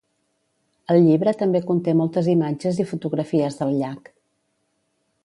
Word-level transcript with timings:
El 0.93 1.01
llibre 1.07 1.33
també 1.41 1.61
conté 1.67 1.95
moltes 1.99 2.29
imatges 2.35 2.79
i 2.85 2.89
fotografies 2.93 3.61
del 3.61 3.75
llac. 3.83 4.11